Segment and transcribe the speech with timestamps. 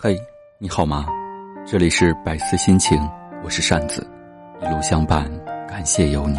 [0.00, 0.16] 嘿，
[0.58, 1.06] 你好吗？
[1.66, 2.96] 这里是百思心情，
[3.42, 4.06] 我是扇子，
[4.62, 5.28] 一路相伴，
[5.66, 6.38] 感谢有你。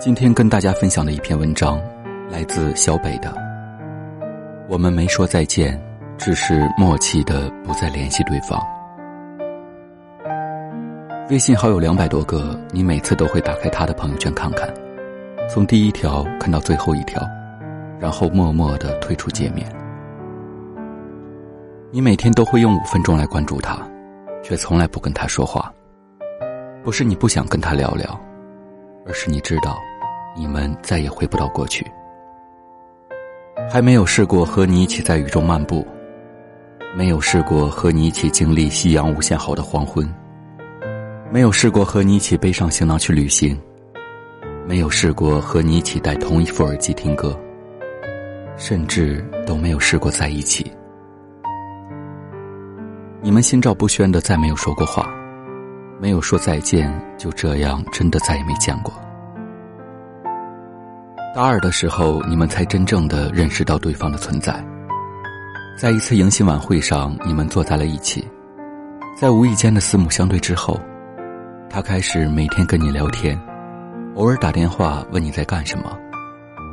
[0.00, 1.80] 今天跟大家分享的一篇文章，
[2.28, 3.32] 来自小北的。
[4.68, 5.80] 我们没说再见，
[6.18, 8.60] 只是默契的不再联系对方。
[11.30, 14.68] 微信好友两百多个，你每次都会打开他的朋友圈看看，
[15.48, 17.22] 从第一条看到最后一条，
[18.00, 19.64] 然后默默的退出界面。
[21.90, 23.80] 你每天都会用五分钟来关注他，
[24.42, 25.72] 却从来不跟他说话。
[26.84, 28.20] 不是你不想跟他聊聊，
[29.06, 29.78] 而是你知道，
[30.36, 31.86] 你们再也回不到过去。
[33.70, 35.86] 还没有试过和你一起在雨中漫步，
[36.94, 40.06] 没有试过和你一起经历夕阳无限好的黄昏，
[41.30, 43.58] 没有试过和你一起背上行囊去旅行，
[44.66, 47.34] 没有试过和你一起戴同一副耳机听歌，
[48.58, 50.70] 甚至都没有试过在一起。
[53.28, 55.06] 你们心照不宣的再没有说过话，
[56.00, 58.90] 没有说再见，就这样真的再也没见过。
[61.34, 64.64] 大二的时候，你们才真正的认识到对方的存在。
[65.78, 68.26] 在一次迎新晚会上，你们坐在了一起，
[69.14, 70.80] 在无意间的四目相对之后，
[71.68, 73.38] 他开始每天跟你聊天，
[74.14, 75.94] 偶尔打电话问你在干什么，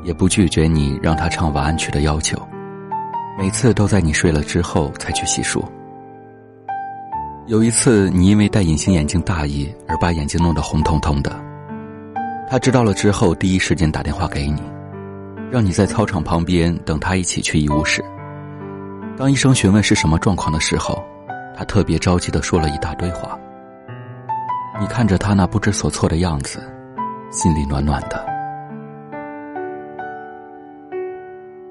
[0.06, 2.42] 也不拒绝你让他唱晚安曲的要求，
[3.38, 5.62] 每次都在你睡了之后才去洗漱。
[7.48, 11.32] 有一次，你因为戴隐形眼镜大意而把眼睛弄得红彤彤的。
[12.50, 14.64] 他知道了之后，第一时间打电话给你，
[15.52, 18.04] 让你在操场旁边等他一起去医务室。
[19.16, 21.04] 当医生询问是什么状况的时候，
[21.56, 23.38] 他特别着急的说了一大堆话。
[24.80, 26.60] 你看着他那不知所措的样子，
[27.30, 28.26] 心里暖暖的。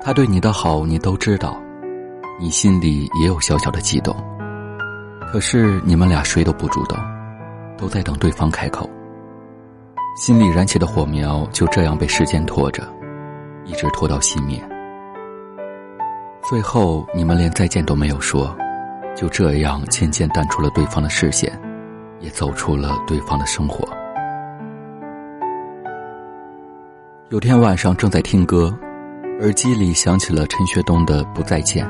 [0.00, 1.60] 他对你的好你都知道，
[2.38, 4.14] 你心里也有小小的悸动。
[5.34, 6.96] 可是你们俩谁都不主动，
[7.76, 8.88] 都在等对方开口。
[10.16, 12.86] 心里燃起的火苗就这样被时间拖着，
[13.64, 14.62] 一直拖到熄灭。
[16.48, 18.56] 最后你们连再见都没有说，
[19.16, 21.52] 就这样渐渐淡出了对方的视线，
[22.20, 23.84] 也走出了对方的生活。
[27.30, 28.72] 有天晚上正在听歌，
[29.40, 31.84] 耳机里响起了陈学冬的《不再见》。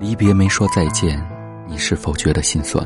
[0.00, 1.22] 离别没说再见。
[1.66, 2.84] 你是否觉得心酸？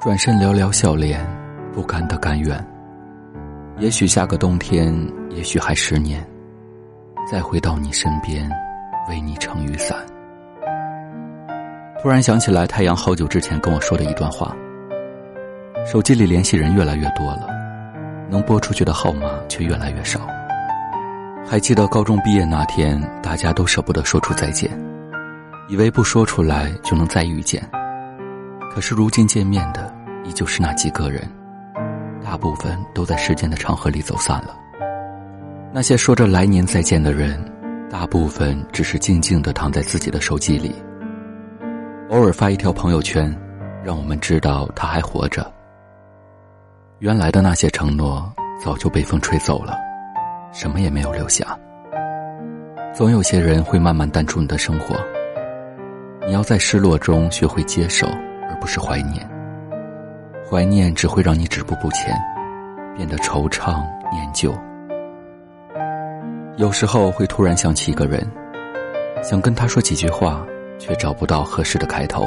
[0.00, 1.24] 转身寥寥笑脸，
[1.72, 2.62] 不甘的甘愿。
[3.78, 4.94] 也许下个冬天，
[5.30, 6.24] 也许还十年，
[7.30, 8.50] 再回到你身边，
[9.08, 9.96] 为你撑雨伞。
[12.02, 14.54] 突然想起来，太阳好久之前跟我说的一段话。
[15.86, 17.48] 手机里联系人越来越多了，
[18.30, 20.20] 能拨出去的号码却越来越少。
[21.46, 24.70] 还记得高中毕业那天，大家都舍不得说出再见。
[25.66, 27.66] 以为不说出来就能再遇见，
[28.70, 29.92] 可是如今见面的
[30.24, 31.26] 依旧是那几个人，
[32.22, 34.54] 大部分都在时间的长河里走散了。
[35.72, 37.42] 那些说着来年再见的人，
[37.90, 40.74] 大部分只是静静的躺在自己的手机里，
[42.10, 43.34] 偶尔发一条朋友圈，
[43.82, 45.50] 让我们知道他还活着。
[46.98, 48.30] 原来的那些承诺
[48.62, 49.78] 早就被风吹走了，
[50.52, 51.58] 什么也没有留下。
[52.92, 54.94] 总有些人会慢慢淡出你的生活。
[56.26, 58.06] 你要在失落中学会接受，
[58.48, 59.28] 而不是怀念。
[60.48, 62.16] 怀念只会让你止步不前，
[62.96, 64.54] 变得惆怅念旧。
[66.56, 68.26] 有时候会突然想起一个人，
[69.22, 70.42] 想跟他说几句话，
[70.78, 72.26] 却找不到合适的开头。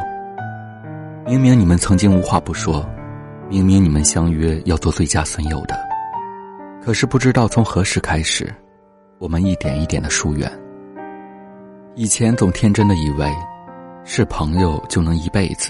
[1.26, 2.88] 明明你们曾经无话不说，
[3.50, 5.76] 明明你们相约要做最佳损友的，
[6.84, 8.54] 可是不知道从何时开始，
[9.18, 10.52] 我们一点一点的疏远。
[11.96, 13.28] 以前总天真的以为。
[14.10, 15.70] 是朋友就能一辈子，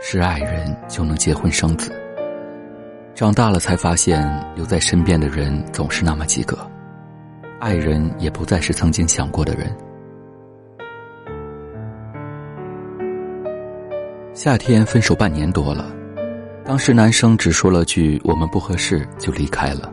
[0.00, 1.92] 是爱人就能结婚生子。
[3.14, 6.58] 长大了才发现，留在身边的人总是那么几个，
[7.60, 9.70] 爱人也不再是曾经想过的人。
[14.32, 15.92] 夏天分手半年多了，
[16.64, 19.92] 当时男生只说了句“我们不合适”就离开了，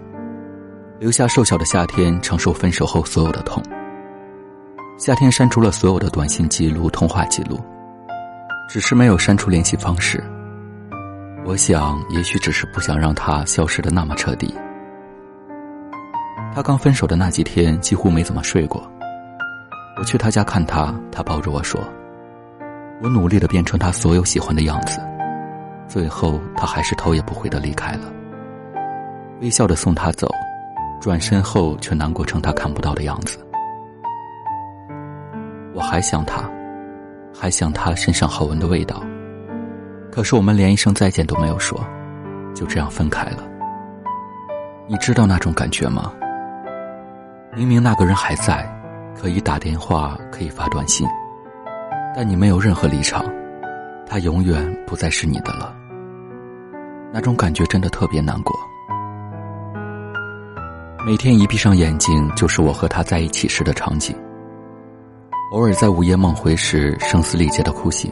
[0.98, 3.62] 留下瘦小的夏天承受分手后所有的痛。
[4.98, 7.60] 夏天删除了所有的短信记录、通话记录，
[8.68, 10.24] 只是没有删除联系方式。
[11.46, 14.54] 我想，也许只是不想让他消失的那么彻底。
[16.54, 18.90] 他刚分手的那几天，几乎没怎么睡过。
[19.98, 21.80] 我去他家看他，他抱着我说
[23.02, 25.00] ：“我努力的变成他所有喜欢的样子，
[25.88, 28.12] 最后他还是头也不回的离开了。”
[29.42, 30.30] 微笑的送他走，
[31.00, 33.38] 转身后却难过成他看不到的样子。
[35.74, 36.45] 我还想他，
[37.38, 39.04] 还想他身上好闻的味道。
[40.12, 41.78] 可是我们连一声再见都没有说，
[42.56, 43.44] 就这样分开了。
[44.88, 46.14] 你知道那种感觉吗？
[47.56, 48.66] 明明那个人还在，
[49.20, 51.08] 可以打电话，可以发短信，
[52.16, 53.26] 但你没有任何立场，
[54.08, 55.76] 他永远不再是你的了。
[57.12, 58.54] 那种感觉真的特别难过。
[61.06, 64.16] 每天一闭上眼睛，就是我和他在一起时的场景。
[65.52, 68.12] 偶尔在午夜梦回时，声嘶力竭的哭醒。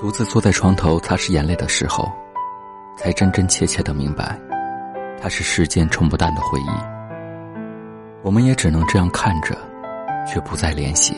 [0.00, 2.10] 独自坐在床头擦拭眼泪的时候，
[2.96, 4.36] 才真真切切的明白，
[5.20, 6.70] 他是世间冲不淡的回忆。
[8.22, 9.56] 我们也只能这样看着，
[10.26, 11.16] 却不再联系。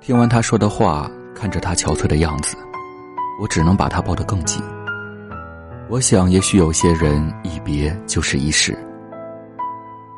[0.00, 2.56] 听完他说的话，看着他憔悴的样子，
[3.40, 4.60] 我只能把他抱得更紧。
[5.88, 8.76] 我想，也许有些人一别就是一世。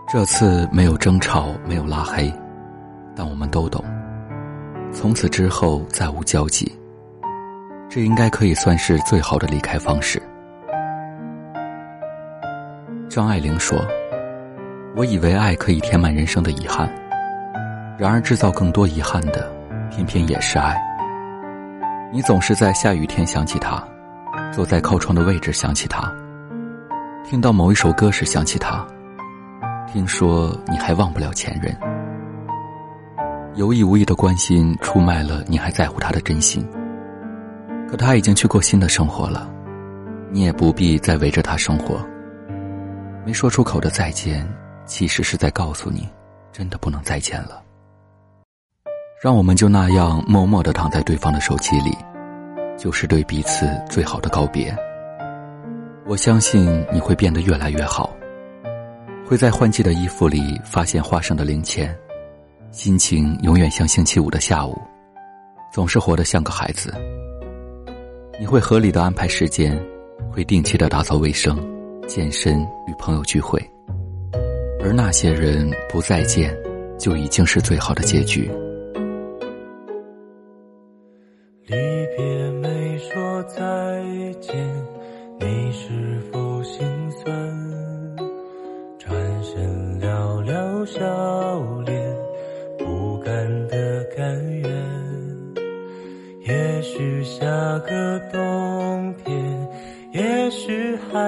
[0.09, 2.33] 这次没有争吵，没有拉黑，
[3.17, 3.83] 但我们都懂。
[4.93, 6.71] 从此之后再无交集，
[7.89, 10.23] 这应该可以算是最好的离开方式。
[13.09, 13.79] 张爱玲说
[14.95, 16.89] ：“我以为爱可以填满人生的遗憾，
[17.99, 19.51] 然而制造更多遗憾的，
[19.91, 20.77] 偏偏也是爱。
[22.13, 23.83] 你总是在下雨天想起他。”
[24.53, 26.03] 坐在靠窗的位置，想起他；
[27.25, 28.87] 听到某一首歌时，想起他。
[29.87, 31.75] 听说你还忘不了前任，
[33.57, 36.67] 有意无意的关心出卖了你还在乎他的真心。
[37.89, 39.51] 可他已经去过新的生活了，
[40.31, 42.07] 你也不必再围着他生活。
[43.25, 44.47] 没说出口的再见，
[44.85, 46.07] 其实是在告诉你，
[46.53, 47.63] 真的不能再见了。
[49.23, 51.97] 让我们就那样默默的躺在对方的手机里。
[52.77, 54.77] 就是对彼此最好的告别。
[56.05, 58.15] 我相信你会变得越来越好，
[59.27, 61.99] 会在换季的衣服里发现花上的零钱，
[62.77, 64.77] 心情永远像星期五的下午，
[65.73, 66.93] 总是活得像个孩子。
[68.39, 69.83] 你会合理的安排时间，
[70.31, 71.57] 会定期的打扫卫生、
[72.07, 73.59] 健身与朋友聚会，
[74.85, 76.55] 而那些人不再见，
[76.99, 78.43] 就已经是最好的结局。
[81.65, 81.75] 离
[82.15, 83.59] 别没说再
[84.39, 84.55] 见，
[85.41, 86.21] 你是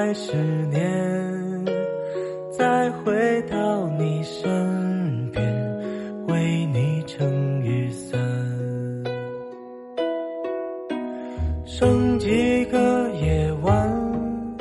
[0.08, 0.32] 许还是
[0.68, 1.64] 年，
[2.50, 5.44] 再回到你身边，
[6.28, 8.18] 为你撑雨伞。
[11.66, 14.56] 剩几个夜晚，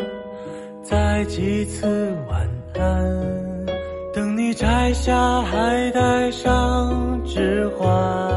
[0.84, 1.88] 再几次
[2.30, 2.46] 晚
[2.78, 3.66] 安。
[4.14, 8.37] 等你摘下，还戴上指环。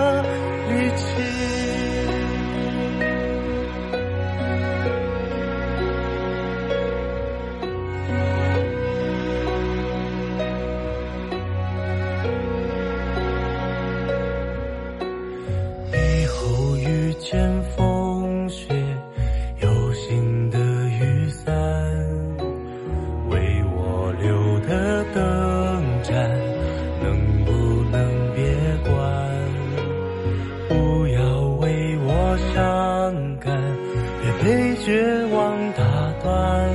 [34.91, 35.83] 绝望打
[36.21, 36.69] 断，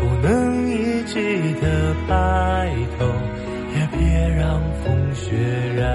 [0.00, 1.14] 不能一起
[1.60, 3.06] 的白头，
[3.76, 5.36] 也别让风雪
[5.76, 5.86] 染。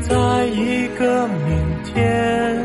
[0.00, 1.48] 在一个明
[1.84, 2.58] 天，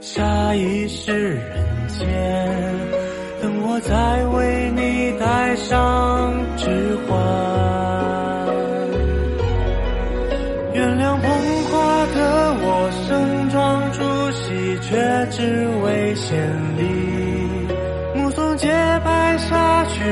[0.00, 1.42] 下一世人
[1.88, 2.06] 间，
[3.42, 4.55] 等我再为